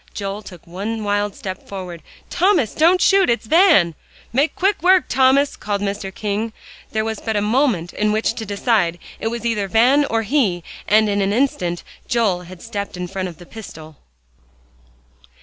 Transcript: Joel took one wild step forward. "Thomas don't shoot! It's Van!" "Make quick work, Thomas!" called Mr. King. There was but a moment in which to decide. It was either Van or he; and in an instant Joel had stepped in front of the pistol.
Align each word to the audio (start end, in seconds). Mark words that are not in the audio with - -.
Joel 0.15 0.41
took 0.41 0.65
one 0.65 1.03
wild 1.03 1.35
step 1.35 1.67
forward. 1.69 2.01
"Thomas 2.31 2.73
don't 2.73 2.99
shoot! 2.99 3.29
It's 3.29 3.45
Van!" 3.45 3.93
"Make 4.33 4.55
quick 4.55 4.81
work, 4.81 5.05
Thomas!" 5.07 5.55
called 5.55 5.79
Mr. 5.81 6.11
King. 6.11 6.53
There 6.91 7.05
was 7.05 7.19
but 7.19 7.35
a 7.35 7.39
moment 7.39 7.93
in 7.93 8.11
which 8.11 8.33
to 8.37 8.43
decide. 8.47 8.97
It 9.19 9.27
was 9.27 9.45
either 9.45 9.67
Van 9.67 10.05
or 10.05 10.23
he; 10.23 10.63
and 10.87 11.07
in 11.07 11.21
an 11.21 11.33
instant 11.33 11.83
Joel 12.07 12.41
had 12.49 12.63
stepped 12.63 12.97
in 12.97 13.05
front 13.07 13.27
of 13.29 13.37
the 13.37 13.45
pistol. 13.45 13.97